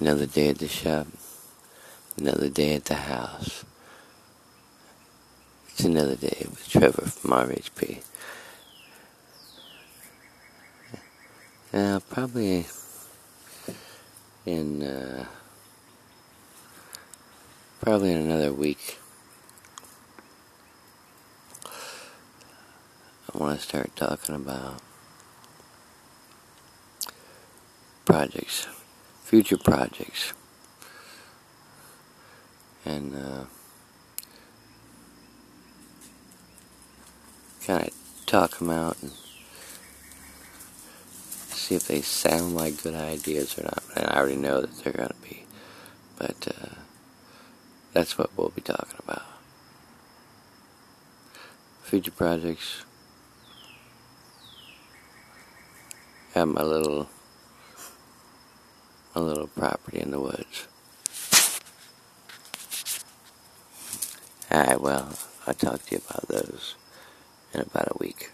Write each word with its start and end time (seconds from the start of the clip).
Another 0.00 0.26
day 0.26 0.48
at 0.48 0.58
the 0.58 0.68
shop. 0.68 1.06
Another 2.16 2.48
day 2.48 2.74
at 2.74 2.84
the 2.84 2.94
house. 2.94 3.64
It's 5.70 5.84
another 5.84 6.16
day 6.16 6.46
with 6.48 6.68
Trevor 6.68 7.06
from 7.06 7.30
RHP. 7.30 8.02
Uh, 11.72 12.00
probably 12.10 12.66
in 14.46 14.82
uh, 14.82 15.26
probably 17.80 18.12
in 18.12 18.18
another 18.18 18.52
week. 18.52 18.98
I 23.32 23.38
want 23.38 23.60
to 23.60 23.64
start 23.64 23.94
talking 23.94 24.34
about 24.34 24.80
projects, 28.04 28.66
future 29.28 29.58
projects, 29.58 30.32
and 32.86 33.14
uh, 33.14 33.44
kind 37.66 37.88
of 37.88 37.92
talk 38.24 38.56
them 38.56 38.70
out 38.70 38.96
and 39.02 39.12
see 41.50 41.74
if 41.74 41.86
they 41.86 42.00
sound 42.00 42.54
like 42.54 42.82
good 42.82 42.94
ideas 42.94 43.58
or 43.58 43.64
not. 43.64 43.82
And 43.94 44.06
I 44.06 44.16
already 44.16 44.36
know 44.36 44.62
that 44.62 44.74
they're 44.78 44.94
going 44.94 45.08
to 45.10 45.14
be, 45.16 45.44
but 46.16 46.48
uh, 46.48 46.76
that's 47.92 48.16
what 48.16 48.30
we'll 48.34 48.48
be 48.48 48.62
talking 48.62 48.98
about. 49.04 49.26
Future 51.82 52.12
projects. 52.12 52.82
Have 56.32 56.48
my 56.48 56.62
little 56.62 57.10
my 59.18 59.24
little 59.24 59.48
property 59.48 59.98
in 60.00 60.12
the 60.12 60.20
woods. 60.20 60.68
Alright, 64.50 64.80
well, 64.80 65.12
I'll 65.46 65.54
talk 65.54 65.84
to 65.86 65.96
you 65.96 66.00
about 66.08 66.28
those 66.28 66.76
in 67.52 67.60
about 67.60 67.88
a 67.88 67.98
week. 67.98 68.30